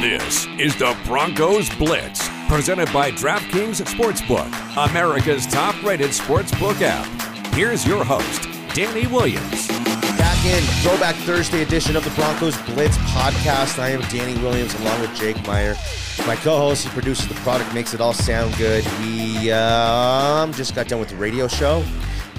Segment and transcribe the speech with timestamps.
[0.00, 4.48] This is the Broncos Blitz, presented by DraftKings Sportsbook,
[4.90, 7.06] America's top rated sportsbook app.
[7.52, 9.68] Here's your host, Danny Williams.
[9.68, 13.78] Back in Throwback Thursday edition of the Broncos Blitz podcast.
[13.78, 15.76] I am Danny Williams along with Jake Meyer.
[16.26, 18.86] My co host, he produces the product, makes it all sound good.
[19.00, 21.84] We um, just got done with the radio show.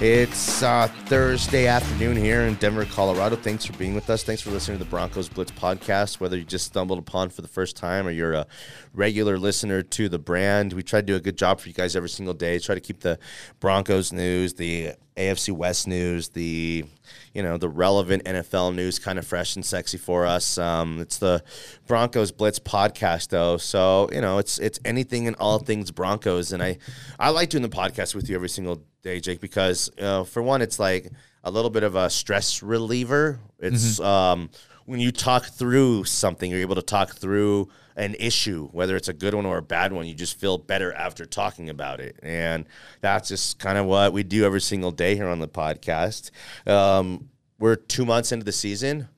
[0.02, 3.36] It's uh, Thursday afternoon here in Denver, Colorado.
[3.36, 4.24] Thanks for being with us.
[4.24, 6.18] Thanks for listening to the Broncos Blitz podcast.
[6.18, 8.48] Whether you just stumbled upon for the first time or you're a
[8.92, 11.94] regular listener to the brand, we try to do a good job for you guys
[11.94, 12.58] every single day.
[12.58, 13.16] Try to keep the
[13.60, 16.84] Broncos news, the AFC West news, the
[17.32, 20.58] you know the relevant NFL news kind of fresh and sexy for us.
[20.58, 21.44] Um, it's the
[21.86, 26.60] Broncos Blitz podcast though, so you know it's it's anything and all things Broncos, and
[26.60, 26.78] I
[27.20, 30.62] I like doing the podcast with you every single day, Jake, because uh, for one,
[30.62, 31.10] it's like
[31.44, 33.40] a little bit of a stress reliever.
[33.58, 34.50] It's um,
[34.86, 39.12] when you talk through something, you're able to talk through an issue, whether it's a
[39.12, 40.06] good one or a bad one.
[40.06, 42.64] You just feel better after talking about it, and
[43.00, 46.30] that's just kind of what we do every single day here on the podcast.
[46.66, 49.08] Um, we're two months into the season.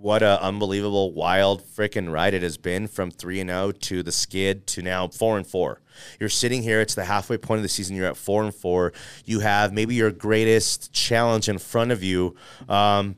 [0.00, 4.12] What a unbelievable, wild freaking ride it has been from three and zero to the
[4.12, 5.80] skid to now four and four.
[6.20, 7.96] You're sitting here; it's the halfway point of the season.
[7.96, 8.92] You're at four and four.
[9.24, 12.36] You have maybe your greatest challenge in front of you.
[12.68, 13.16] Um,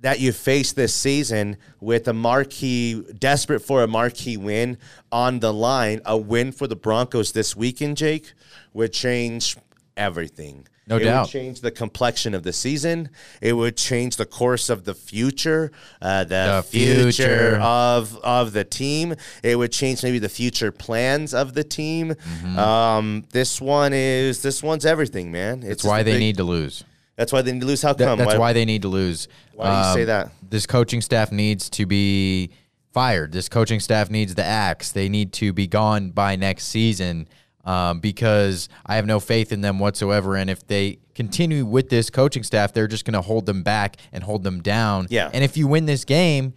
[0.00, 4.76] that you face this season with a marquee, desperate for a marquee win
[5.10, 8.34] on the line, a win for the Broncos this weekend, Jake,
[8.74, 9.56] would change
[9.96, 10.68] everything.
[10.88, 11.26] No it doubt.
[11.26, 13.08] would change the complexion of the season.
[13.40, 17.02] It would change the course of the future, uh, the, The future.
[17.12, 17.58] future.
[17.60, 19.14] of of the team.
[19.42, 22.10] It would change maybe the future plans of the team.
[22.14, 22.58] Mm-hmm.
[22.58, 25.58] Um, this one is this one's everything, man.
[25.64, 26.84] It's That's why they big- need to lose.
[27.16, 27.80] That's why they need to lose.
[27.82, 28.18] How come?
[28.18, 29.26] that's why they need to lose.
[29.52, 30.32] Um, Why do you say that?
[30.48, 32.50] This coaching staff needs to be
[32.92, 33.32] fired.
[33.32, 34.92] This coaching staff needs the axe.
[34.92, 37.26] They need to be gone by next season
[37.66, 40.36] um, because I have no faith in them whatsoever.
[40.36, 43.96] And if they continue with this coaching staff, they're just going to hold them back
[44.12, 45.08] and hold them down.
[45.10, 45.28] Yeah.
[45.34, 46.54] And if you win this game,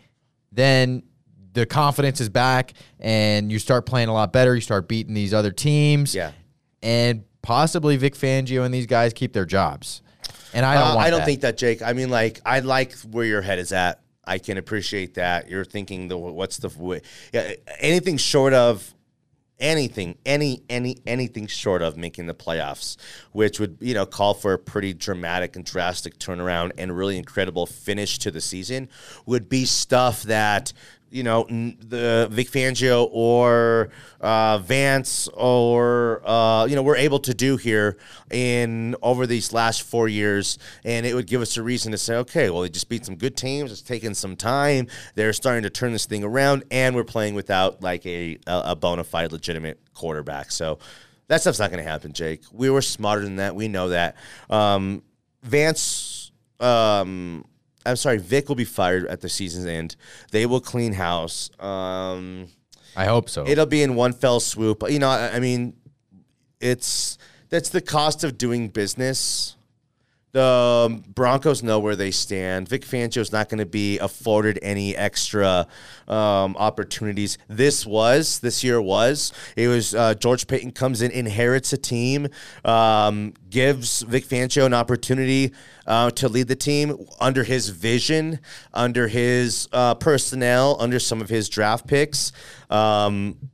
[0.52, 1.04] then
[1.54, 4.56] the confidence is back and you start playing a lot better.
[4.56, 6.14] You start beating these other teams.
[6.16, 6.32] Yeah.
[6.82, 10.02] And possibly Vic Fangio and these guys keep their jobs.
[10.54, 11.26] And I don't Uh, I don't that.
[11.26, 11.82] think that, Jake.
[11.82, 14.02] I mean, like, I like where your head is at.
[14.26, 15.50] I can appreciate that.
[15.50, 17.02] You're thinking the what's the
[17.34, 18.94] yeah, anything short of
[19.60, 22.98] anything, any, any, anything short of making the playoffs,
[23.32, 27.66] which would you know call for a pretty dramatic and drastic turnaround and really incredible
[27.66, 28.90] finish to the season,
[29.26, 30.74] would be stuff that
[31.12, 33.90] you know the Vic Fangio or
[34.22, 37.98] uh, Vance or uh, you know we're able to do here
[38.32, 42.16] in over these last four years, and it would give us a reason to say,
[42.16, 43.72] okay, well, they just beat some good teams.
[43.72, 44.88] It's taken some time.
[45.16, 48.76] They're starting to turn this thing around, and we're playing without like a a, a
[48.76, 50.52] bona fide, legitimate quarterback.
[50.52, 50.80] So.
[51.28, 52.42] That stuff's not going to happen, Jake.
[52.52, 53.56] We were smarter than that.
[53.56, 54.16] We know that.
[54.50, 55.04] Um,
[55.44, 57.46] Vance, um,
[57.86, 59.96] I'm sorry, Vic will be fired at the season's end.
[60.32, 61.50] They will clean house.
[61.60, 62.48] Um,
[62.96, 63.48] I hope so.
[63.48, 64.84] It'll be in one fell swoop.
[64.90, 65.76] You know, I, I mean,
[66.60, 67.18] it's
[67.50, 69.56] that's the cost of doing business.
[70.32, 72.68] The um, Broncos know where they stand.
[72.68, 75.68] Vic Fangio's not going to be afforded any extra
[76.08, 77.40] um, opportunities.
[77.48, 82.28] This was this year was it was uh, George Paton comes in, inherits a team,
[82.64, 85.52] um, gives Vic Fangio an opportunity
[85.88, 88.40] uh, to lead the team under his vision,
[88.72, 92.32] under his uh, personnel, under some of his draft picks.
[92.70, 93.50] Um,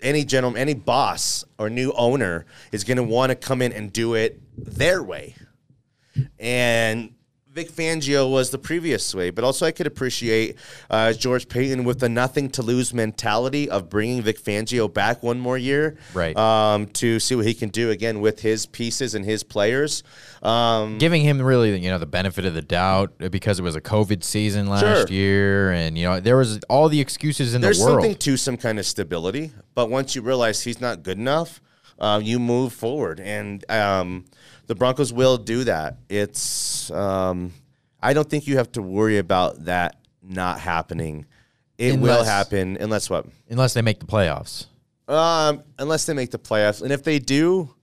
[0.00, 3.92] any gentleman, any boss or new owner is going to want to come in and
[3.92, 5.36] do it their way.
[6.38, 7.14] And
[7.52, 10.56] Vic Fangio was the previous way, but also I could appreciate
[10.88, 15.38] uh, George Paton with the nothing to lose mentality of bringing Vic Fangio back one
[15.38, 16.34] more year, Right.
[16.34, 20.02] Um, to see what he can do again with his pieces and his players.
[20.42, 23.82] Um, giving him really you know the benefit of the doubt because it was a
[23.82, 25.06] COVID season last Sure.
[25.08, 27.98] year, and you know there was all the excuses in there's the world.
[27.98, 31.60] There's something to some kind of stability, but once you realize he's not good enough,
[31.98, 34.24] uh, you move forward, and um,
[34.66, 35.98] the Broncos will do that.
[36.08, 37.52] It's um,
[38.02, 41.26] I don't think you have to worry about that not happening
[41.78, 43.26] It will happen unless what?
[43.50, 44.66] unless they make the playoffs.
[45.08, 47.74] Um, unless they make the playoffs, and if they do,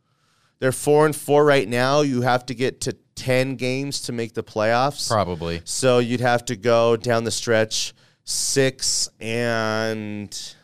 [0.59, 2.01] they're four and four right now.
[2.01, 5.09] You have to get to ten games to make the playoffs.
[5.09, 5.61] Probably.
[5.65, 7.93] So you'd have to go down the stretch
[8.23, 10.55] six and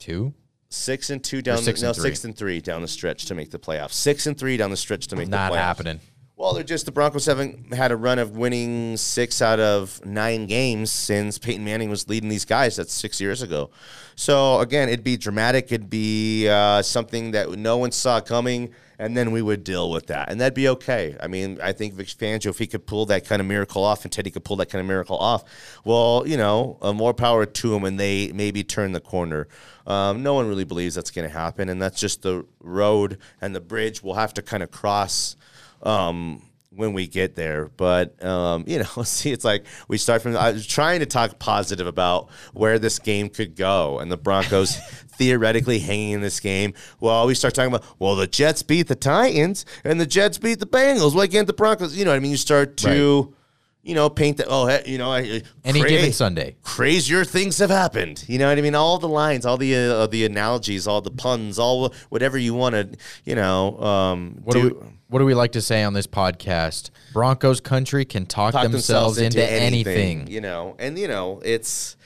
[0.00, 0.32] Two?
[0.70, 2.02] Six and two down the six no and three.
[2.10, 3.92] six and three down the stretch to make the playoffs.
[3.92, 5.60] Six and three down the stretch to make Not the playoffs.
[5.60, 6.00] happening.
[6.36, 10.46] Well, they're just the Broncos haven't had a run of winning six out of nine
[10.46, 12.76] games since Peyton Manning was leading these guys.
[12.76, 13.70] That's six years ago.
[14.16, 15.66] So again, it'd be dramatic.
[15.66, 18.70] It'd be uh, something that no one saw coming,
[19.00, 21.16] and then we would deal with that, and that'd be okay.
[21.20, 24.04] I mean, I think Vic Fangio, if he could pull that kind of miracle off,
[24.04, 25.42] and Teddy could pull that kind of miracle off,
[25.86, 29.48] well, you know, uh, more power to him, and they maybe turn the corner.
[29.86, 33.56] Um, no one really believes that's going to happen, and that's just the road and
[33.56, 35.34] the bridge we'll have to kind of cross
[35.82, 37.70] um, when we get there.
[37.74, 40.36] But um, you know, see, it's like we start from.
[40.36, 44.78] I was trying to talk positive about where this game could go, and the Broncos
[45.20, 46.72] theoretically hanging in this game.
[46.98, 50.58] Well, we start talking about well, the Jets beat the Titans, and the Jets beat
[50.60, 51.14] the Bengals.
[51.14, 51.94] Why can't the Broncos?
[51.96, 53.34] You know, what I mean, you start to.
[53.82, 54.46] You know, paint that.
[54.50, 56.56] Oh, you know, I- Any cra- given Sunday.
[56.62, 58.24] crazier things have happened.
[58.28, 58.74] You know what I mean?
[58.74, 62.74] All the lines, all the uh, the analogies, all the puns, all whatever you want
[62.74, 62.90] to,
[63.24, 64.70] you know, um, What do, we
[65.08, 66.90] what do we like to say on this podcast?
[67.14, 70.26] Broncos country can talk, talk themselves, into, anything.
[70.26, 70.76] you know.
[70.78, 71.96] And you know, it's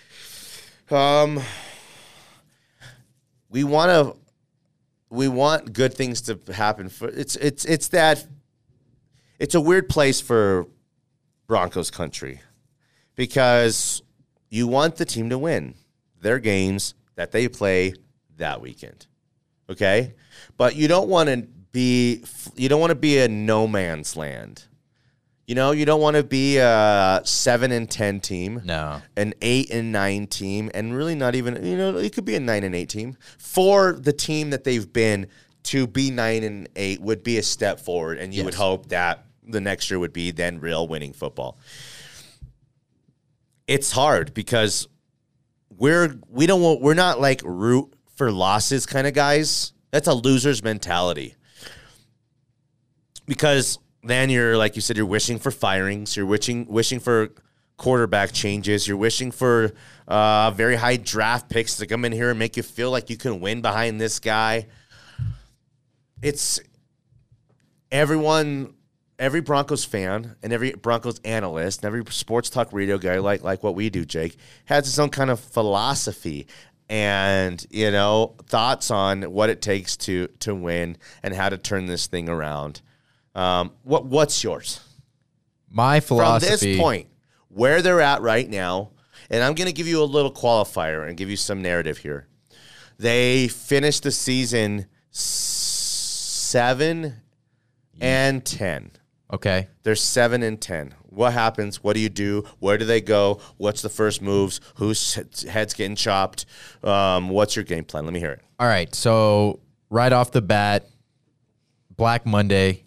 [0.92, 1.40] um
[3.54, 4.16] we want to
[5.10, 8.26] we want good things to happen for it's it's it's that
[9.38, 10.66] it's a weird place for
[11.46, 12.40] Broncos country
[13.14, 14.02] because
[14.50, 15.74] you want the team to win
[16.20, 17.94] their games that they play
[18.38, 19.06] that weekend.
[19.70, 20.14] Okay?
[20.56, 22.24] But you don't want to be
[22.56, 24.64] you don't want to be a no man's land.
[25.46, 29.02] You know, you don't want to be a 7 and 10 team No.
[29.16, 32.40] an eight and nine team, and really not even you know it could be a
[32.40, 35.26] nine and eight team for the team that they've been
[35.64, 39.26] to be nine and eight would be a step forward, and you would hope that
[39.46, 41.58] the next year would be then real winning football.
[43.66, 44.88] It's hard because
[45.76, 49.72] we're we don't want we're not like root for losses kind of guys.
[49.90, 51.34] That's a loser's mentality
[53.26, 57.30] because then you're like you said you're wishing for firings you're wishing wishing for
[57.76, 59.72] quarterback changes you're wishing for
[60.06, 63.16] uh, very high draft picks to come in here and make you feel like you
[63.16, 64.66] can win behind this guy.
[66.22, 66.60] It's
[67.90, 68.74] everyone
[69.18, 73.62] every broncos fan and every broncos analyst and every sports talk radio guy like like
[73.62, 76.48] what we do jake has his own kind of philosophy
[76.88, 81.86] and you know thoughts on what it takes to to win and how to turn
[81.86, 82.80] this thing around
[83.34, 84.80] um, what what's yours
[85.70, 87.08] My philosophy from this point
[87.48, 88.90] where they're at right now
[89.30, 92.28] and i'm going to give you a little qualifier and give you some narrative here
[92.98, 97.14] they finished the season seven
[98.00, 98.90] and ten
[99.32, 99.68] Okay.
[99.82, 100.94] they're seven and ten.
[101.02, 101.82] What happens?
[101.82, 102.44] What do you do?
[102.60, 103.40] Where do they go?
[103.56, 104.60] What's the first moves?
[104.76, 105.14] Whose
[105.48, 106.46] head's getting chopped?
[106.84, 108.04] Um, what's your game plan?
[108.04, 108.40] Let me hear it.
[108.60, 108.94] All right.
[108.94, 109.58] So
[109.90, 110.86] right off the bat,
[111.96, 112.83] Black Monday,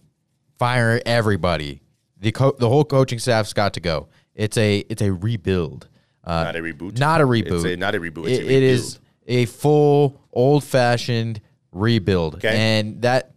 [0.57, 1.81] fire everybody.
[2.19, 4.07] The co- the whole coaching staff's got to go.
[4.35, 5.87] It's a it's a rebuild.
[6.23, 6.99] Uh, Not a reboot.
[6.99, 7.51] Not a reboot.
[7.55, 8.29] It's a, not a reboot.
[8.29, 11.41] It's It- a it is a full old fashioned
[11.71, 12.35] rebuild.
[12.35, 12.55] Okay.
[12.79, 13.31] And that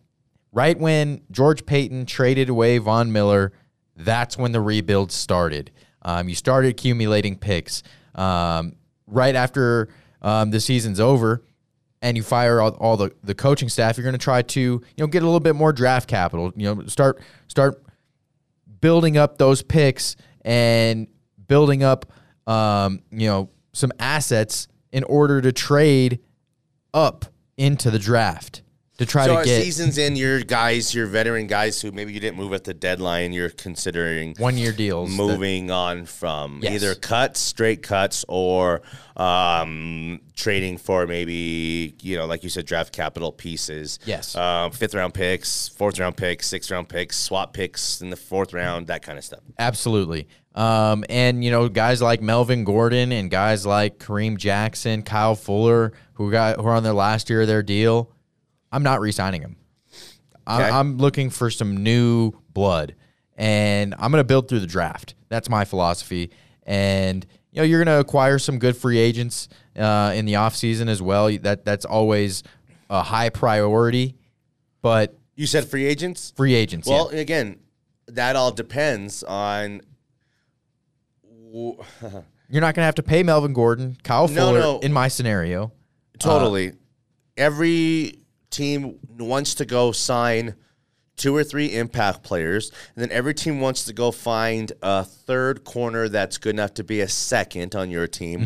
[0.53, 3.53] right when George Paton traded away Von Miller,
[3.97, 5.71] that's when the rebuild started.
[6.03, 7.83] Um, you started accumulating picks.
[8.15, 9.89] Um, right after
[10.23, 11.43] um, the season's over,
[12.03, 14.83] and you fire all, all the, the coaching staff, you're going to try to you
[14.99, 16.53] know get a little bit more draft capital.
[16.57, 17.83] You know, start start
[18.81, 21.07] building up those picks and
[21.47, 22.11] building up
[22.47, 26.21] um, you know some assets in order to trade
[26.93, 27.27] up
[27.57, 28.63] into the draft
[29.01, 32.21] to try So to get seasons in, your guys, your veteran guys who maybe you
[32.21, 35.11] didn't move at the deadline, you're considering one year deals.
[35.11, 36.75] that- moving on from Yes.
[36.75, 38.83] either cuts, straight cuts, or
[39.17, 43.99] um, trading for maybe you know, like you said, draft capital pieces.
[44.05, 44.35] Yes.
[44.37, 48.53] um, fifth round picks, fourth round picks, sixth round picks, swap picks in the fourth
[48.53, 49.41] round, that kind of stuff.
[49.59, 50.29] Absolutely.
[50.55, 55.93] Um, and you know, guys like Melvin Gordon and guys like Kareem Jackson, Kyle Fuller,
[56.15, 58.11] who got who are on their last year of their deal,
[58.73, 59.57] I'm not re-signing them.
[60.49, 60.65] Okay.
[60.65, 62.95] I, I'm looking for some new blood,
[63.37, 65.15] and I'm going to build through the draft.
[65.29, 66.31] That's my philosophy.
[66.65, 70.89] And you know, you're going to acquire some good free agents uh, in the offseason
[70.89, 71.31] as well.
[71.39, 72.43] That that's always
[72.89, 74.17] a high priority.
[74.83, 76.33] But You said free agents.
[76.37, 76.95] free agents, yeah.
[76.95, 77.59] Well, again,
[78.09, 79.83] that all depends on.
[81.53, 84.79] You're not going to have to pay Melvin Gordon, Kyle Fuller no.
[84.81, 85.73] in my scenario.
[86.19, 86.73] Totally.
[87.37, 88.20] Every
[88.51, 90.55] team wants to go sign
[91.17, 95.65] two or three impact players, and then every team wants to go find a third
[95.65, 98.41] corner that's good enough to be a second on your team,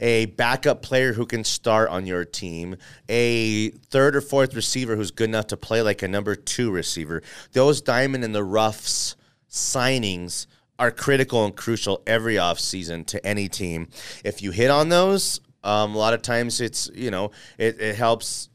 [0.00, 2.76] a backup player who can start on your team,
[3.08, 7.22] a third or fourth receiver who's good enough to play like a number two receiver.
[7.52, 9.14] Those diamond in the roughs
[9.48, 10.46] signings
[10.80, 13.88] are critical and crucial every offseason to any team.
[14.24, 17.94] If you hit on those, um, a lot of times it's, you know, it, it
[17.94, 18.48] helps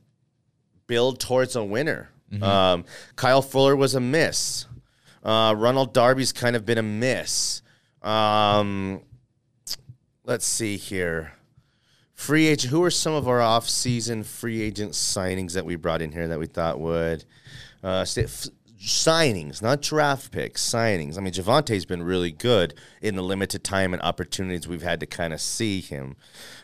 [0.91, 2.09] build towards a winner.
[2.41, 2.83] Um,
[3.15, 4.65] Kyle Fuller was a miss.
[5.23, 7.61] Uh, Ronald Darby's kind of been a miss.
[8.01, 9.01] Um,
[10.25, 11.31] let's see here.
[12.13, 12.71] Free agent.
[12.71, 16.39] Who are some of our off-season free agent signings that we brought in here that
[16.39, 17.23] we thought would
[17.83, 18.47] uh, stay, f-
[18.81, 21.17] signings, not draft picks, signings.
[21.17, 25.05] I mean, Javonte's been really good in the limited time and opportunities we've had to
[25.05, 26.17] kind of see him.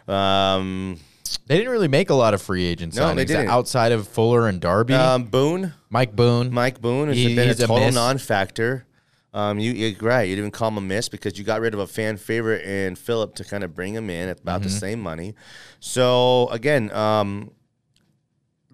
[0.08, 1.00] Um,
[1.48, 3.48] They didn't really make a lot of free agent No, they didn't.
[3.50, 4.94] outside of Fuller and Darby.
[4.94, 6.54] um, Boone, Mike Boone.
[6.54, 7.96] Mike Boone has He- been a he's a total miss.
[7.96, 8.86] non-factor.
[9.34, 10.24] Um, you, you're right.
[10.28, 12.98] You didn't call him a miss because you got rid of a fan favorite and
[12.98, 14.78] Philip to kind of bring him in at about the Mm-hmm.
[14.78, 15.36] same money.
[15.80, 17.52] So again, um,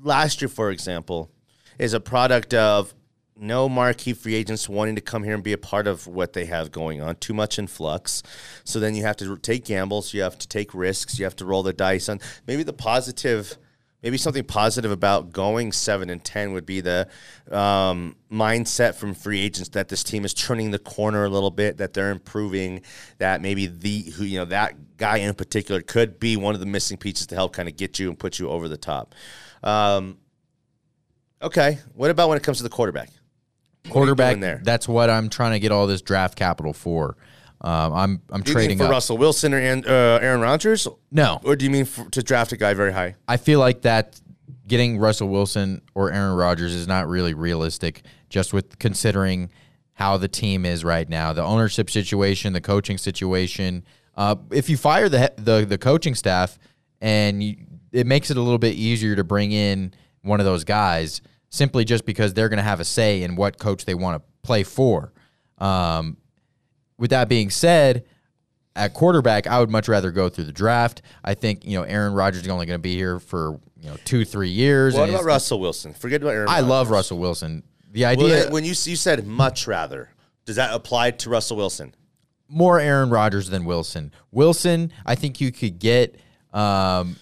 [0.01, 1.29] last year, for example,
[1.79, 2.93] is a product of
[3.43, 6.45] no marquee free agents wanting to come here and be a part of what they
[6.45, 7.15] have going on.
[7.17, 8.23] Too much in flux.
[8.63, 10.13] So then you have to take gambles.
[10.13, 11.19] You have to take risks.
[11.19, 12.09] You have to roll the dice.
[12.09, 13.57] On maybe the positive,
[14.01, 17.07] maybe something positive about going seven and ten would be the
[17.51, 21.77] um, mindset from free agents that this team is turning the corner a little bit.
[21.77, 22.81] That they're improving.
[23.17, 26.65] That maybe the who you know that guy in particular could be one of the
[26.65, 29.13] missing pieces to help kind of get you and put you over the top.
[29.61, 30.17] Um,
[31.41, 33.09] okay, what about when it comes to the quarterback?
[33.89, 34.39] Quarterback.
[34.39, 34.61] there?
[34.63, 37.17] That's what I'm trying to get all this draft capital for.
[37.61, 38.91] Um, I'm I'm trading for up.
[38.91, 42.51] Russell Wilson or Aaron, uh, Aaron Rodgers, No, or do you mean for, to draft
[42.51, 43.15] a guy very high?
[43.27, 44.19] I feel like that
[44.67, 49.49] getting Russell Wilson or Aaron Rodgers is not really realistic, just with considering
[49.93, 53.85] how the team is right now, the ownership situation, the coaching situation.
[54.15, 56.59] Uh, if you fire the the the coaching staff,
[56.99, 57.55] and you,
[57.93, 61.21] it makes it a little bit easier to bring in one of those guys,
[61.53, 64.27] simply just because they're going to have a say in what coach they want to
[64.41, 65.13] play for.
[65.59, 66.17] Um,
[66.97, 68.05] with that being said,
[68.75, 71.03] at quarterback, I would much rather go through the draft.
[71.23, 73.97] I think you know Aaron Rodgers is only going to be here for you know
[74.03, 74.95] two three years.
[74.95, 75.93] What about Russell Wilson?
[75.93, 76.49] Forget about Aaron.
[76.49, 77.61] I love Russell Wilson.
[77.91, 80.09] The Well, idea when you you said much rather,
[80.45, 81.93] does that apply to Russell Wilson?
[82.49, 84.11] more Aaron Rodgers than Wilson.
[84.31, 86.19] Wilson, I think you could get.
[86.51, 87.15] Um,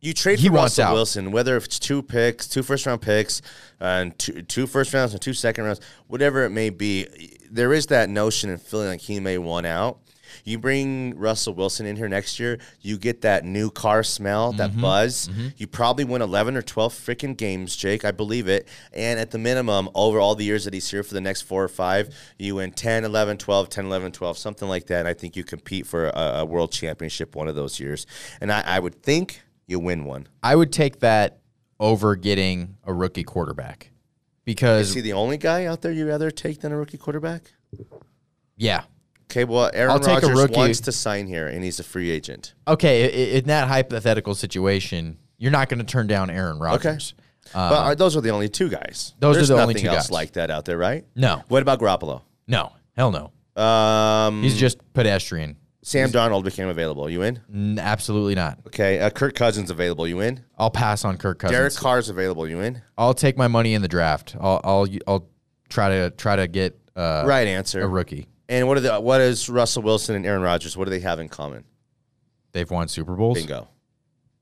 [0.00, 0.92] You trade He for Russell out.
[0.94, 3.42] Wilson, whether it's two picks, two first round picks,
[3.78, 7.06] and two, two first rounds and two second rounds, whatever it may be.
[7.50, 9.98] There is that notion and feeling like he may want out.
[10.44, 14.70] You bring Russell Wilson in here next year, you get that new car smell, that
[14.70, 14.80] Mm-hmm.
[14.80, 15.28] buzz.
[15.58, 18.04] You probably win 11 or 12 freaking games, Jake.
[18.04, 18.68] I believe it.
[18.92, 21.64] And at the minimum, over all the years that he's here for the next four
[21.64, 25.00] or five, you win 10, 11, 12, 10, 11, 12, something like that.
[25.00, 28.06] And I think you compete for a, a world championship one of those years.
[28.40, 30.28] And I, I would think you win one.
[30.42, 31.38] I would take that
[31.78, 33.90] over getting a rookie quarterback
[34.44, 37.52] because Is he the only guy out there you'd rather take than a rookie quarterback?
[38.56, 38.84] yeah.
[39.30, 42.10] Okay, well, Aaron I'll take a Rodgers wants to sign here, and he's a free
[42.10, 42.54] agent.
[42.66, 47.14] Okay, in that hypothetical situation, you're not going to turn down Aaron Rodgers.
[47.46, 47.52] Okay.
[47.54, 49.12] but are, those are the only two guys.
[49.14, 50.10] Uh, those are the only two guys.
[50.10, 51.04] like that out there, right?
[51.14, 51.44] No.
[51.46, 52.22] What about Garoppolo?
[52.48, 53.62] No, hell no.
[53.62, 55.56] Um, He's just pedestrian.
[55.82, 57.08] Sam Darnold became available.
[57.08, 57.40] You in?
[57.52, 58.58] N- absolutely not.
[58.66, 60.06] Okay, uh, Kirk Cousins available.
[60.06, 60.44] You in?
[60.58, 61.56] I'll pass on Kirk Cousins.
[61.56, 62.46] Derek Carr's available.
[62.46, 62.82] You in?
[62.98, 64.36] I'll take my money in the draft.
[64.38, 65.28] I'll I'll I'll
[65.70, 67.80] try to try to get uh, right answer.
[67.80, 68.26] a rookie.
[68.48, 70.76] And what are the what is Russell Wilson and Aaron Rodgers?
[70.76, 71.64] What do they have in common?
[72.52, 73.38] They've won Super Bowls.
[73.38, 73.68] Bingo.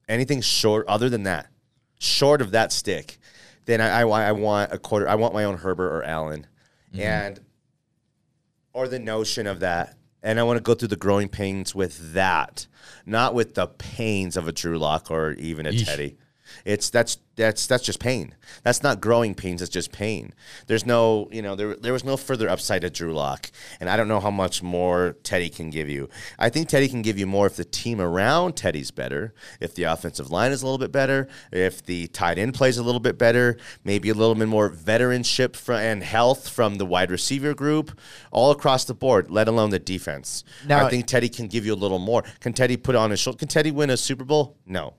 [0.09, 1.49] Anything short, other than that,
[1.99, 3.19] short of that stick,
[3.67, 5.07] then I, I, I want a quarter.
[5.07, 6.47] I want my own Herbert or Allen,
[6.99, 7.39] and
[8.73, 9.98] or the notion of that.
[10.23, 12.67] And I want to go through the growing pains with that,
[13.07, 15.85] not with the pains of a Drew Lock or even a Yeesh.
[15.85, 16.19] Teddy.
[16.69, 18.35] It's that's that's that's just pain.
[18.63, 19.63] That's not growing pains.
[19.63, 20.35] It's just pain.
[20.67, 23.97] There's no, you know, there there was no further upside to Drew Lock, and I
[23.97, 26.11] don't know how much more Teddy can give you.
[26.39, 29.85] I think Teddy can give you more if the team around Teddy's better, if the
[29.85, 33.17] offensive line is a little bit better, if the tight end plays a little bit
[33.17, 37.99] better, maybe a little bit more veteranship fr- and health from the wide receiver group,
[38.31, 39.31] all across the board.
[39.31, 40.45] Let alone the defense.
[40.67, 42.25] Now- I think Teddy can give you a little more.
[42.41, 43.39] Can Teddy put on his shoulder?
[43.39, 44.59] Can Teddy win a Super Bowl?
[44.67, 44.93] No.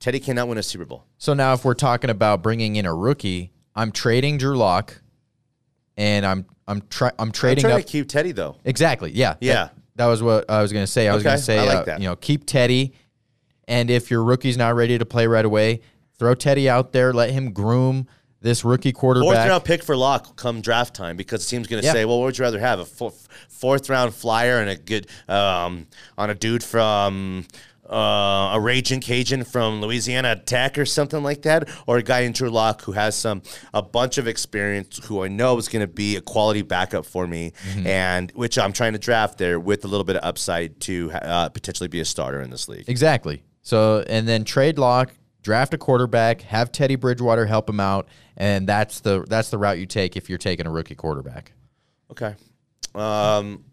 [0.00, 1.04] Teddy cannot win a Super Bowl.
[1.18, 5.00] So now, if we're talking about bringing in a rookie, I'm trading Drew Lock,
[5.96, 8.56] and I'm I'm try I'm I'm trading trying up to keep Teddy though.
[8.64, 9.10] exactly.
[9.12, 9.54] Yeah, Yeah.
[9.54, 11.06] That- that was what I was going to say.
[11.06, 12.00] I was going to say, like uh, that.
[12.00, 12.94] you know, keep Teddy,
[13.68, 15.82] and if your rookie's not ready to play right away,
[16.18, 18.08] throw Teddy out there, let him groom
[18.40, 19.34] this rookie quarterback.
[19.36, 21.92] Fourth round pick for Lock come draft time because the team's going to Yeah.
[21.92, 22.80] say, well, what would you rather have?
[22.80, 23.12] A four,
[23.48, 25.86] fourth round flyer and a good, um,
[26.18, 27.46] on a dude from
[27.88, 31.68] uh, a Raging Cajun from Louisiana Tech or something like that?
[31.86, 35.28] Or a guy in Drew Lock who has some, a bunch of experience who I
[35.28, 37.86] know is going to be a quality backup for me Mm-hmm.
[37.86, 41.48] and which I'm trying to draft there with a little bit of upside to uh,
[41.50, 42.88] potentially be a starter in this league.
[42.88, 43.42] Exactly.
[43.62, 45.12] So and then trade Lock,
[45.42, 49.78] draft a quarterback, have Teddy Bridgewater help him out, and that's the that's the route
[49.78, 51.52] you take if you're taking a rookie quarterback.
[52.10, 52.34] Okay.
[52.94, 53.64] Um,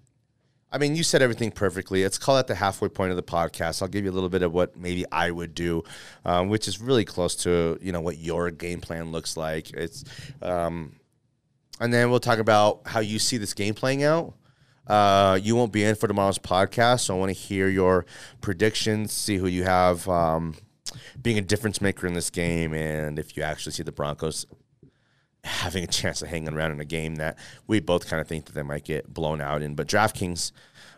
[0.72, 2.04] I mean, you said everything perfectly.
[2.04, 3.82] Let's call that the halfway point of the podcast.
[3.82, 5.84] I'll give you a little bit of what maybe I would do,
[6.24, 9.72] um, which is really close to you know what your game plan looks like.
[9.72, 10.06] It's,
[10.42, 10.96] um,
[11.82, 14.34] and then we'll talk about how you see this game playing out.
[14.88, 18.06] Uh, you won't be in for tomorrow's podcast, so I want to hear your
[18.40, 20.56] predictions, see who you have um,
[21.22, 24.46] being a difference maker in this game, and if you actually see the Broncos
[25.44, 28.46] having a chance of hanging around in a game that we both kind of think
[28.46, 29.74] that they might get blown out in.
[29.74, 30.52] But DraftKings,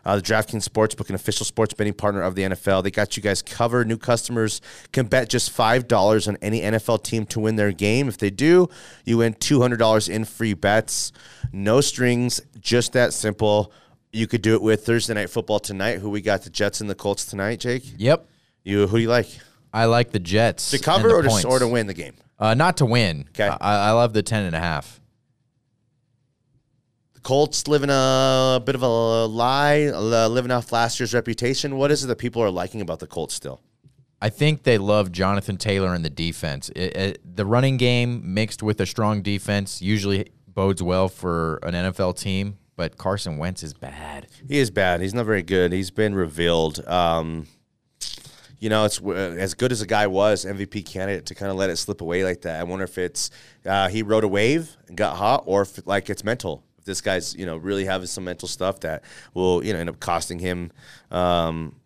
[0.04, 3.22] uh, the DraftKings Sportsbook, an official sports betting partner of the NFL, they got you
[3.22, 3.88] guys covered.
[3.88, 4.60] New customers
[4.92, 8.06] can bet just five dollars on any NFL team to win their game.
[8.06, 8.68] If they do,
[9.04, 11.12] you win two hundred dollars in free bets.
[11.52, 13.72] No strings, just that simple.
[14.12, 15.98] You could do it with Thursday night football tonight.
[15.98, 16.42] Who we got?
[16.42, 17.84] The Jets and the Colts tonight, Jake.
[17.96, 18.28] Yep.
[18.62, 19.28] You who do you like
[19.72, 22.14] I like the Jets to cover or to, or to win the game?
[22.44, 23.26] Uh, not to win.
[23.32, 23.48] 'Kay.
[23.48, 25.00] I, I love the ten and a half.
[27.14, 31.76] The Colts living a bit of a lie, living off last year's reputation.
[31.78, 33.62] What is it that people are liking about the Colts still?
[34.20, 36.68] I think they love Jonathan Taylor and the defense.
[36.76, 41.72] It, it, the running game mixed with a strong defense usually bodes well for an
[41.72, 44.28] NFL team, but Carson Wentz is bad.
[44.46, 45.00] He is bad.
[45.00, 45.72] He's not very good.
[45.72, 46.86] He's been revealed.
[46.86, 47.46] Um,
[48.64, 51.58] you know, it's uh, as good as a guy was MVP candidate to kind of
[51.58, 52.58] let it slip away like that.
[52.58, 53.28] I wonder if it's
[53.66, 56.64] uh, he rode a wave and got hot, or if like it's mental.
[56.78, 59.90] If this guy's you know really having some mental stuff that will you know end
[59.90, 60.72] up costing him.
[61.10, 61.76] Um,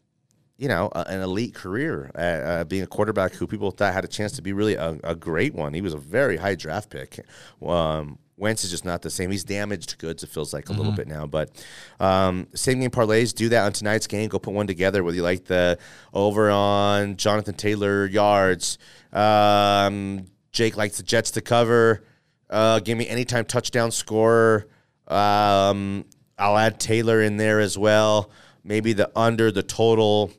[0.56, 4.04] you know, a- an elite career, uh, uh, being a quarterback who people thought had
[4.04, 5.74] a chance to be really a, a great one.
[5.74, 7.24] He was a very high draft pick.
[7.60, 9.30] Um, Wentz is just not the same.
[9.30, 10.22] He's damaged goods.
[10.22, 11.50] It feels like a little bit now, but
[11.98, 13.34] um, same game parlays.
[13.34, 14.28] Do that on tonight's game.
[14.28, 15.02] Go put one together.
[15.02, 15.78] Whether you like the
[16.14, 18.78] over on Jonathan Taylor yards,
[19.12, 22.04] um, Jake likes the Jets to cover.
[22.48, 24.68] Uh, give me anytime touchdown scorer.
[25.08, 26.04] Um,
[26.38, 28.30] I'll add Taylor in there as well.
[28.62, 30.30] Maybe the under the total.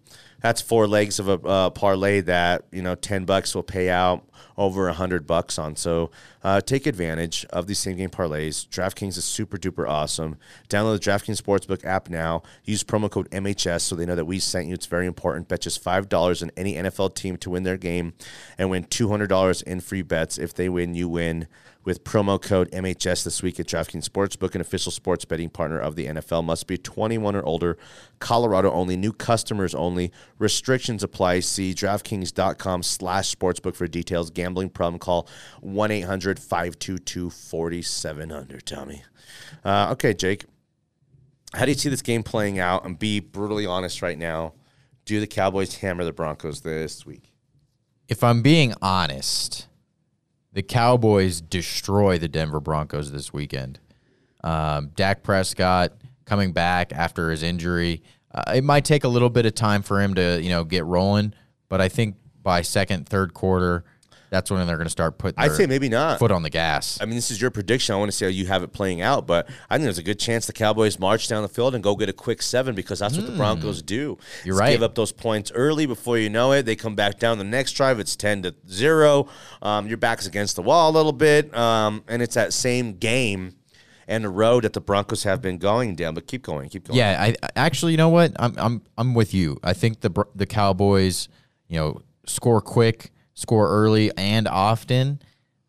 [0.41, 4.28] That's four legs of a uh, parlay that you know ten bucks will pay out
[4.59, 5.75] over a hundred bucks on.
[5.77, 6.11] So
[6.43, 8.67] uh, take advantage of these same game parlays.
[8.67, 10.37] DraftKings is super duper awesome.
[10.67, 12.43] Download the DraftKings Sportsbook app now.
[12.65, 14.73] Use promo code MHS so they know that we sent you.
[14.73, 15.47] It's very important.
[15.47, 18.13] Bet just five dollars on any NFL team to win their game,
[18.57, 20.37] and win two hundred dollars in free bets.
[20.37, 21.47] If they win, you win
[21.85, 25.95] with promo code MHS this week at DraftKings Sportsbook, an official sports betting partner of
[25.95, 26.43] the NFL.
[26.43, 27.77] Must be 21 or older.
[28.19, 28.95] Colorado only.
[28.97, 30.11] New customers only.
[30.37, 31.39] Restrictions apply.
[31.39, 34.29] See DraftKings.com slash sportsbook for details.
[34.29, 35.27] Gambling problem call
[35.63, 38.61] 1-800-522-4700.
[38.63, 39.03] Tommy.
[39.63, 40.43] Uh, okay, Jake.
[41.53, 42.85] How do you see this game playing out?
[42.85, 44.53] And be brutally honest right now.
[45.05, 47.33] Do the Cowboys hammer the Broncos this week?
[48.07, 49.67] If I'm being honest,
[50.53, 53.79] the Cowboys destroy the Denver Broncos this weekend.
[54.43, 55.93] Um, Dak Prescott
[56.25, 58.03] coming back after his injury.
[58.33, 60.85] Uh, it might take a little bit of time for him to you know get
[60.85, 61.33] rolling,
[61.67, 63.83] but I think by second, third quarter,
[64.29, 65.39] that's when they're going to start putting.
[65.39, 66.19] I'd say maybe not.
[66.19, 66.99] foot on the gas.
[67.01, 67.95] I mean, this is your prediction.
[67.95, 70.03] I want to see how you have it playing out, but I think there's a
[70.03, 72.99] good chance the Cowboys march down the field and go get a quick seven because
[72.99, 74.17] that's what the Broncos do.
[74.41, 74.47] Hmm.
[74.47, 74.71] You're right.
[74.71, 76.63] Give up those points early before you know it.
[76.63, 77.99] They come back down the next drive.
[77.99, 79.27] It's ten to zero.
[79.61, 83.55] Um, your back's against the wall a little bit, um, and it's that same game
[84.07, 86.15] and the road that the Broncos have been going down.
[86.15, 86.97] But keep going, keep going.
[86.97, 88.33] Yeah, I- actually, you know what?
[88.37, 89.59] I'm I'm I'm with you.
[89.63, 91.29] I think the the Cowboys,
[91.67, 95.21] you know, score quick, score early and often.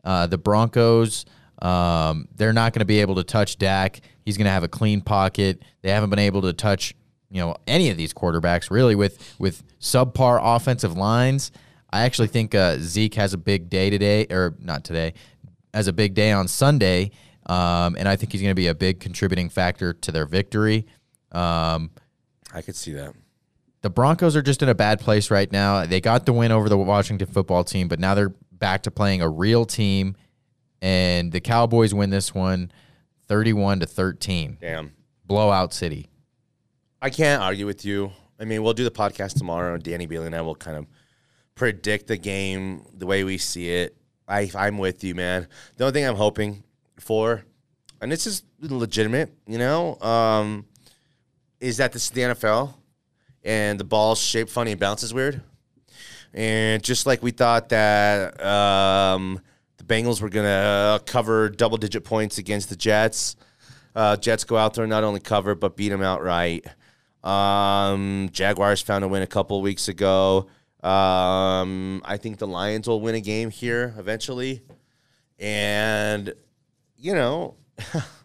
[0.03, 1.25] Uh, the Broncos,
[1.63, 4.01] um, they're not going to be able to touch Dak.
[4.25, 5.63] He's going to have a clean pocket.
[5.83, 6.95] They haven't been able to touch,
[7.31, 11.53] you know, any of these quarterbacks really with with subpar offensive lines.
[11.93, 15.15] I actually think uh, Zeke has a big day today, or not today,
[15.75, 17.11] has a big day on Sunday,
[17.47, 20.87] um, and I think he's going to be a big contributing factor to their victory.
[21.33, 21.91] Um,
[22.53, 23.15] I could see that.
[23.83, 25.87] The Broncos are just in a bad place right now.
[25.87, 29.23] They got the win over the Washington football team, but now they're back to playing
[29.23, 30.17] a real team,
[30.83, 32.71] and the Cowboys win this one
[33.27, 34.59] 31 to 13.
[34.61, 34.93] Damn.
[35.25, 36.11] Blowout city.
[37.01, 38.13] I can't argue with you.
[38.39, 40.87] I mean, we'll do the podcast tomorrow, Danny Bailey and I will kind of
[41.55, 43.97] predict the game the way we see it.
[44.27, 45.47] I, I'm with you, man.
[45.77, 46.65] The only thing I'm hoping
[46.99, 47.45] for,
[48.01, 50.67] and this is legitimate, you know, um,
[51.61, 52.75] is that this is the NFL
[53.45, 55.43] and the ball's shaped funny and bounces weird.
[56.33, 59.41] And just like we thought that um,
[59.79, 63.37] the Bengals were going to cover double digit points against the Jets,
[63.95, 66.67] uh, Jets go out there and not only cover, but beat them outright.
[67.25, 70.47] Um, Jaguars found a win a couple weeks ago.
[70.83, 74.63] Um, I think the Lions will win a game here eventually.
[75.39, 76.33] And,
[76.97, 77.57] you know,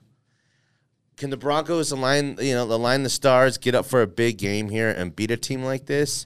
[1.18, 4.70] can the Broncos align, you know, align the stars, get up for a big game
[4.70, 6.26] here and beat a team like this?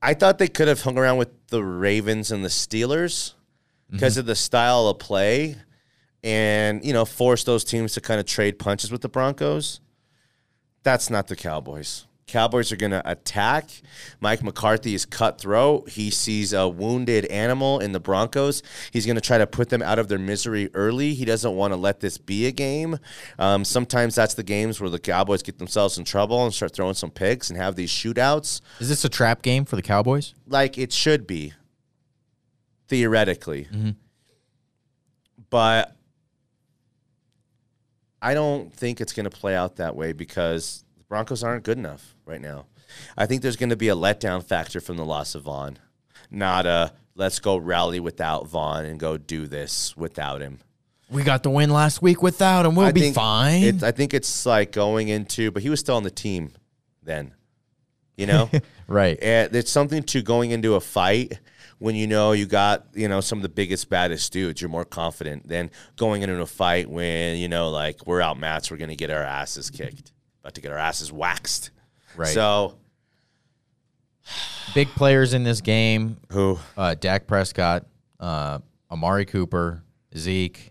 [0.00, 3.96] I thought they could have hung around with the Ravens and the Steelers mm-hmm.
[3.96, 5.56] because of the style of play
[6.24, 9.80] and, you know, force those teams to kind of trade punches with the Broncos.
[10.82, 12.06] That's not the Cowboys.
[12.32, 13.68] Cowboys are going to attack.
[14.20, 15.90] Mike McCarthy is cutthroat.
[15.90, 18.62] He sees a wounded animal in the Broncos.
[18.90, 21.12] He's going to try to put them out of their misery early.
[21.14, 22.98] He doesn't want to let this be a game.
[23.38, 26.94] Um, sometimes that's the games where the Cowboys get themselves in trouble and start throwing
[26.94, 30.34] some picks and have these shootouts Is this a trap game for the Cowboys?
[30.48, 31.52] like it should be
[32.88, 33.68] theoretically
[35.50, 35.96] but
[38.20, 41.78] i don't think it's going to play out that way because the broncos aren't good
[41.78, 42.66] enough right now
[43.16, 45.78] i think there's going to be a letdown factor from the loss of Von
[46.30, 50.58] not a let's go rally without Von and go do this without him
[51.10, 52.74] We got the win last week without him.
[52.74, 53.62] We'll I be fine.
[53.64, 56.52] it- i think it's like going into but he was still on the team
[57.02, 57.34] then
[58.16, 58.48] you know
[58.86, 59.18] right.
[59.22, 61.38] And it's something to going into a fight
[61.78, 64.60] when you know you got you know some of the biggest baddest dudes.
[64.60, 68.70] You're more confident than going into a fight when you know like we're outmatched.
[68.70, 71.70] We're gonna get our asses kicked, about to get our asses waxed.
[72.16, 72.28] Right.
[72.28, 72.78] So
[74.74, 76.16] Big players in this game.
[76.30, 76.58] who?
[76.76, 77.84] Uh, Dak Prescott,
[78.20, 78.58] uh,
[78.90, 79.82] Amari Cooper,
[80.16, 80.70] Zeke.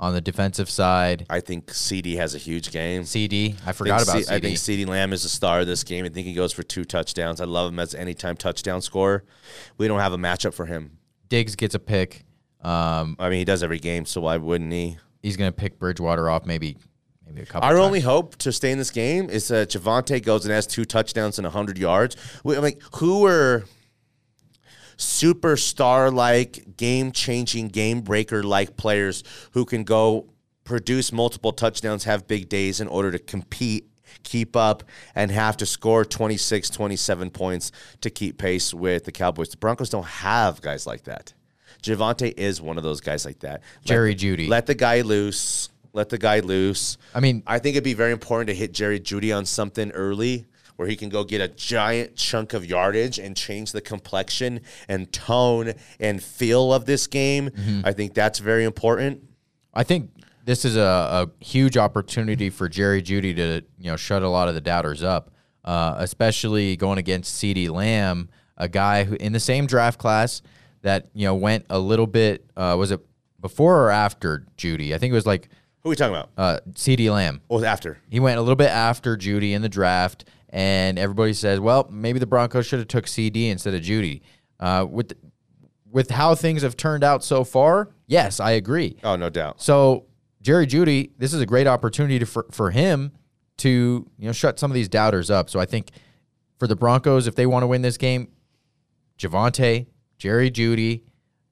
[0.00, 3.04] On the defensive side, I think CD has a huge game.
[3.04, 3.54] CD.
[3.64, 4.34] I I forgot think about C- CD.
[4.36, 6.04] I think CeeDee Lamb is the star of this game.
[6.04, 7.40] I think he goes for two touchdowns.
[7.40, 9.24] I love him as an anytime touchdown scorer.
[9.78, 10.98] We don't have a matchup for him.
[11.28, 12.24] Diggs gets a pick.
[12.60, 14.98] Um, I mean, he does every game, so why wouldn't he?
[15.22, 16.76] he's going to pick Bridgewater off maybe
[17.26, 17.84] maybe a couple Our times.
[17.86, 21.38] only hope to stay in this game is that Javonte goes and has two touchdowns
[21.38, 22.16] and 100 yards.
[22.44, 23.64] We, like, who are
[24.96, 30.28] superstar like, game changing, game breaker like players who can go
[30.64, 33.88] produce multiple touchdowns, have big days in order to compete,
[34.22, 34.82] keep up,
[35.14, 39.48] and have to score 26, 27 points to keep pace with the Cowboys?
[39.50, 41.34] The Broncos don't have guys like that.
[41.82, 43.60] Javonte is one of those guys like that.
[43.80, 44.48] Let- Jerry Jeudy.
[44.48, 45.68] Let the guy loose.
[45.94, 46.98] Let the guy loose.
[47.14, 50.46] I mean, I think it'd be very important to hit Jerry Jeudy on something early
[50.76, 55.12] where he can go get a giant chunk of yardage and change the complexion and
[55.12, 57.50] tone and feel of this game.
[57.50, 57.82] Mm-hmm.
[57.84, 59.22] I think that's very important.
[59.72, 60.10] I think
[60.44, 64.48] this is a, a huge opportunity for Jerry Jeudy to you know shut a lot
[64.48, 65.30] of the doubters up,
[65.64, 70.42] uh, especially going against CeeDee Lamb, a guy who in the same draft class
[70.82, 72.44] that you know went a little bit.
[72.56, 73.00] Uh, was it
[73.40, 74.94] before or after Jeudy?
[74.94, 75.48] I think it was like
[75.84, 76.30] Who are we talking about?
[76.38, 77.42] uh, CeeDee Lamb.
[77.50, 77.98] Oh, after.
[78.08, 82.18] He went a little bit after Jeudy in the draft, and everybody says, well, maybe
[82.18, 84.22] the Broncos should have took CD instead of Jeudy.
[84.58, 85.12] Uh, with
[85.90, 88.96] with how things have turned out so far, yes, I agree.
[89.04, 89.60] Oh, no doubt.
[89.60, 90.06] So
[90.40, 93.12] Jerry Jeudy, this is a great opportunity to, for for him
[93.58, 95.50] to you know shut some of these doubters up.
[95.50, 95.90] So I think
[96.58, 98.28] for the Broncos, if they want to win this game,
[99.18, 101.02] Javonte, Jerry Jeudy,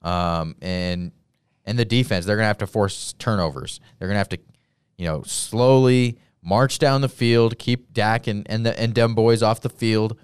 [0.00, 1.12] um, and
[1.64, 3.80] and the defense, they're gonna have to force turnovers.
[3.98, 4.38] They're gonna have to,
[4.96, 9.42] you know, slowly march down the field, keep Dak and and the and them boys
[9.42, 10.18] off the field.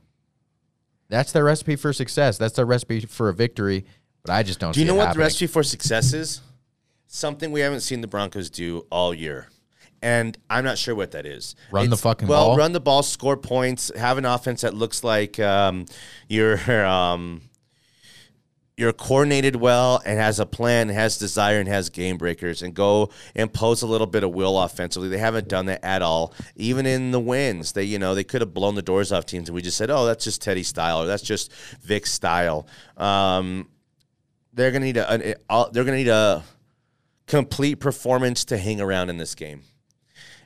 [1.08, 2.36] That's their recipe for success.
[2.36, 3.86] That's their recipe for a victory.
[4.22, 4.72] But I just don't.
[4.72, 6.40] Do you know what the recipe for success is?
[7.06, 9.48] Something we haven't seen the Broncos do all year.
[10.02, 11.56] And I'm not sure what that is.
[11.72, 12.56] Run the fucking well, ball?
[12.56, 15.86] run the ball, score points, have an offense that looks like um,
[16.28, 17.40] you're um,
[18.78, 23.10] you're coordinated well and has a plan, has desire, and has game breakers, and go
[23.34, 25.08] impose a little bit of will offensively.
[25.08, 26.32] They haven't done that at all.
[26.54, 29.48] Even in the wins, they you know they could have blown the doors off teams,
[29.48, 32.68] and we just said, oh, that's just Teddy style, or that's just Vic style.
[32.96, 33.68] Um,
[34.52, 36.44] they're gonna need a a- they're gonna need a
[37.26, 39.62] complete performance to hang around in this game.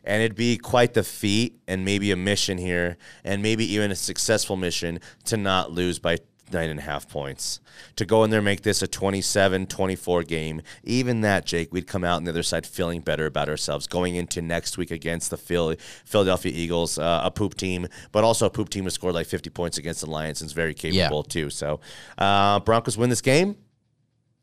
[0.04, 3.94] And it'd be quite the feat and maybe a mission here and maybe even a
[3.94, 6.16] successful mission to not lose by
[6.52, 7.60] nine and a half points.
[7.96, 11.86] To go in there and make this a 27 24 game, even that, Jake, we'd
[11.86, 15.30] come out on the other side feeling better about ourselves going into next week against
[15.30, 19.14] the Philly, Philadelphia Eagles, uh, a poop team, but also a poop team who scored
[19.14, 21.50] like 50 points against the Lions and is very capable too.
[21.50, 21.80] So,
[22.18, 23.56] uh, Broncos win this game,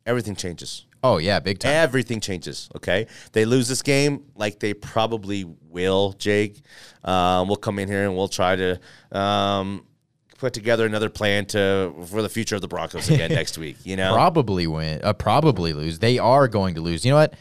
[0.05, 0.85] everything changes.
[1.01, 1.71] Oh yeah, big time.
[1.71, 2.69] Everything changes.
[2.75, 6.13] Okay, they lose this game like they probably will.
[6.13, 6.61] Jake,
[7.03, 8.79] um, we'll come in here and we'll try to
[9.17, 9.85] um,
[10.39, 13.77] put together another plan to for the future of the Broncos again next week.
[13.83, 15.01] You know, Probably win.
[15.03, 15.99] Uh, probably lose.
[15.99, 17.05] They are going to lose.
[17.05, 17.33] You know what?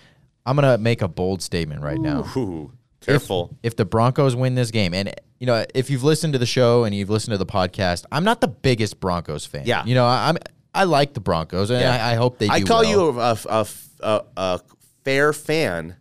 [0.45, 2.25] I'm gonna make a bold statement right now.
[2.37, 3.57] Ooh, If- careful.
[3.63, 6.85] If, the Broncos win this game, and you know, if you've listened to the show
[6.85, 9.63] and you've listened to the podcast, I'm not the biggest Broncos fan.
[9.67, 9.85] Yeah.
[9.85, 10.39] You know, I, I'm
[10.75, 12.05] I like the Broncos, and Yeah.
[12.05, 12.47] I, I hope they.
[12.47, 12.91] Do I call well.
[12.91, 13.67] you a, a,
[14.01, 14.61] a, a
[15.05, 15.97] fair fan,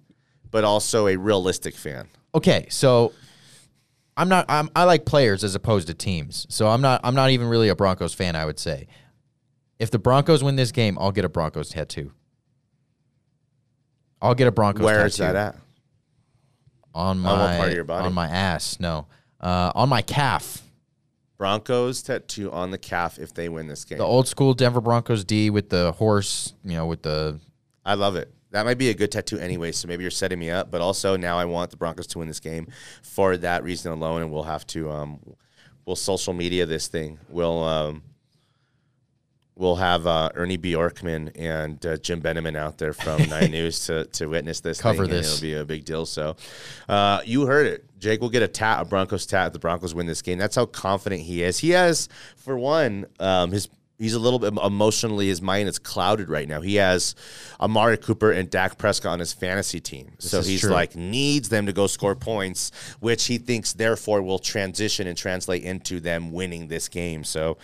[0.49, 2.07] but also a realistic fan.
[2.33, 2.67] okay.
[2.69, 3.12] So
[4.17, 4.45] I'm not.
[4.49, 6.47] I'm, I like players as opposed to teams.
[6.49, 7.01] So I'm not.
[7.03, 8.36] I'm not even really a Broncos fan.
[8.36, 8.88] I would say,
[9.77, 12.12] if the Broncos win this game, I'll get a Broncos tattoo.
[14.21, 14.84] I'll get a Broncos.
[14.84, 15.34] Where is tattoo.
[15.34, 15.62] that at?
[16.95, 18.08] On my On what part of your body?
[18.08, 18.80] On my ass.
[18.80, 19.06] No.
[19.39, 20.63] Uh, on my calf.
[21.38, 23.99] Broncos tattoo on the calf if they win this game.
[23.99, 26.53] The old school Denver Broncos D with the horse.
[26.63, 27.39] You know, with the
[27.86, 28.34] I love it.
[28.51, 30.71] That might be a good tattoo anyway, so maybe you're setting me up.
[30.71, 32.67] But also now I want the Broncos to win this game
[33.03, 35.19] for that reason alone, and we'll have to um,
[35.86, 37.19] we'll social media this thing.
[37.29, 38.03] We'll um,
[39.57, 44.05] we'll have uh, Ernie Bjorkman and uh, Jim Benemann out there from Nine News to,
[44.05, 44.79] to witness this.
[44.79, 45.33] Cover thing, and this.
[45.33, 46.05] it'll be a big deal.
[46.05, 46.36] So
[46.88, 47.86] uh, you heard it.
[47.99, 49.47] Jake will get a tat, a Broncos tat.
[49.47, 50.38] If the Broncos win this game.
[50.38, 51.57] That's how confident he is.
[51.57, 55.27] He has, for one, um, his he's a little bit emotionally.
[55.27, 56.62] His mind is clouded right now.
[56.62, 57.15] He has
[57.60, 60.69] Amari Cooper and Dak Prescott on his fantasy team, so he's true.
[60.71, 65.63] like needs them to go score points, which he thinks therefore will transition and translate
[65.63, 67.23] into them winning this game.
[67.23, 67.57] So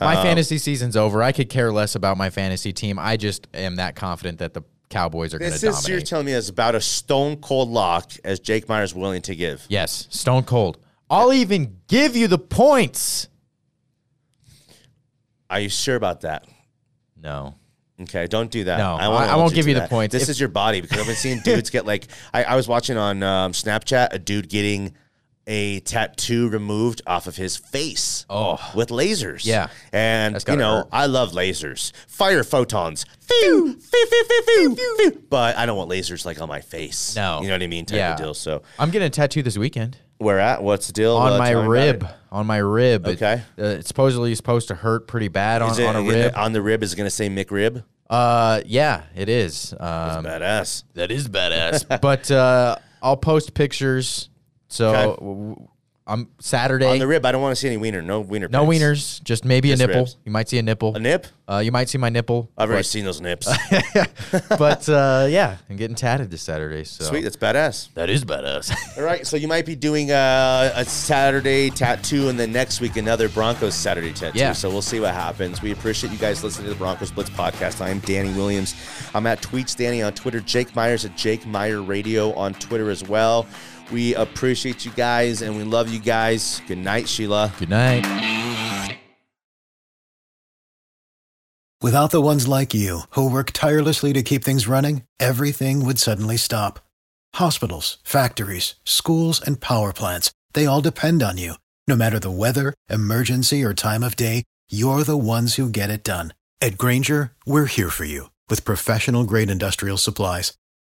[0.00, 1.22] my Um, fantasy season's over.
[1.22, 2.98] I could care less about my fantasy team.
[2.98, 6.24] I just am that confident that the Cowboys are going to this is you're telling
[6.24, 9.66] me is about a stone cold lock as Jake Myers willing to give.
[9.68, 10.78] yes, stone cold.
[11.10, 13.28] I'll even give you the points.
[15.50, 16.46] Are you sure about that?
[17.20, 17.54] No.
[18.00, 18.78] Okay, don't do that.
[18.78, 19.90] No, won't I- I won't give you the that.
[19.90, 20.12] points.
[20.12, 22.06] This If- is your body because I've been seeing dudes get like.
[22.34, 24.94] I, I was watching on um, Snapchat a dude getting
[25.48, 28.24] a tattoo removed off of his face.
[28.30, 28.60] Oh.
[28.76, 29.44] with lasers.
[29.46, 29.68] Yeah.
[29.92, 30.88] and you know hurt.
[30.92, 33.04] I love lasers, fire photons.
[33.20, 34.42] Phew, phew, phew, phew,
[34.76, 35.22] phew, phew.
[35.30, 37.16] But I don't want lasers like on my face.
[37.16, 37.40] No.
[37.40, 37.84] you know what I mean.
[37.86, 38.12] Type Yeah.
[38.12, 38.34] of deal.
[38.34, 40.62] So I'm getting a tattoo this weekend where at?
[40.62, 41.16] What's the deal?
[41.16, 42.08] on Uh, my tell me about rib.
[42.30, 43.06] On my rib.
[43.06, 43.42] It- Okay.
[43.58, 46.32] uh, it's supposedly supposed to hurt pretty bad on, it, on a rib.
[46.36, 47.84] on the rib is going to say McRib.
[48.10, 49.72] Uh, yeah, it is.
[49.74, 50.84] Um, Badass.
[50.94, 52.00] that is badass.
[52.00, 54.30] but uh, I'll post pictures.
[54.68, 55.62] So Okay.
[56.08, 56.86] W- w- I'm Saturday.
[56.90, 58.02] On the rib, I don't want to see any wiener.
[58.02, 58.48] No wiener.
[58.48, 58.82] no pics.
[58.82, 60.02] wieners, just maybe Just a nipple.
[60.02, 60.16] ribs.
[60.24, 60.94] You might see a nipple.
[60.94, 61.26] A nip?
[61.48, 62.50] Uh, you might see my nipple.
[62.58, 63.46] I've already but, seen those nips.
[64.50, 66.84] but uh, yeah, I'm getting tatted this Saturday.
[66.84, 67.92] So Sweet, that's badass.
[67.94, 68.74] that is badass.
[68.98, 72.96] All right, so you might be doing uh, a Saturday tattoo, and then next week
[72.96, 74.38] another Broncos Saturday tattoo.
[74.38, 74.52] Yeah.
[74.52, 75.62] So we'll see what happens.
[75.62, 77.80] We appreciate you guys listening to the Broncos Blitz podcast.
[77.80, 78.74] I'm Danny Williams.
[79.14, 80.40] I'm at Tweets Danny on Twitter.
[80.40, 83.46] Jake Myers at Jake Meyer Radio on Twitter as well.
[83.90, 86.60] We appreciate you guys, and we love you guys.
[86.66, 87.52] Good night, Sheila.
[87.58, 88.04] Good night.
[91.80, 96.36] Without the ones like you, who work tirelessly to keep things running, everything would suddenly
[96.36, 96.80] stop.
[97.34, 101.54] Hospitals, factories, schools, and power plants, they all depend on you.
[101.86, 106.02] No matter the weather, emergency, or time of day, you're the ones who get it
[106.02, 106.34] done.
[106.60, 110.54] At Grainger, we're here for you with professional grade industrial supplies.